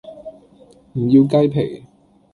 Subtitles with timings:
[0.93, 1.85] 唔要雞皮